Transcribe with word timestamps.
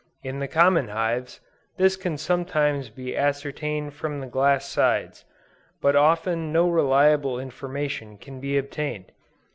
In 0.23 0.39
the 0.39 0.47
common 0.47 0.87
hives, 0.87 1.39
this 1.77 1.95
can 1.95 2.17
sometimes 2.17 2.89
be 2.89 3.15
ascertained 3.15 3.93
from 3.93 4.19
the 4.19 4.25
glass 4.25 4.67
sides; 4.67 5.25
but 5.79 5.95
often 5.95 6.51
no 6.51 6.67
reliable 6.67 7.39
information 7.39 8.17
can 8.17 8.39
be 8.39 8.57
obtained. 8.57 9.11